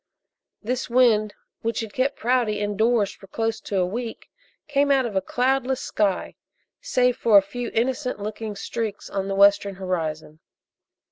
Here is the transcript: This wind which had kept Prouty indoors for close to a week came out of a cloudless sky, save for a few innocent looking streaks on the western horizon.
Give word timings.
This 0.63 0.89
wind 0.89 1.35
which 1.61 1.81
had 1.81 1.93
kept 1.93 2.15
Prouty 2.17 2.59
indoors 2.59 3.11
for 3.13 3.27
close 3.27 3.59
to 3.61 3.77
a 3.77 3.85
week 3.85 4.31
came 4.67 4.89
out 4.89 5.05
of 5.05 5.15
a 5.15 5.21
cloudless 5.21 5.79
sky, 5.79 6.33
save 6.81 7.15
for 7.15 7.37
a 7.37 7.41
few 7.43 7.69
innocent 7.75 8.19
looking 8.19 8.55
streaks 8.55 9.11
on 9.11 9.27
the 9.27 9.35
western 9.35 9.75
horizon. 9.75 10.39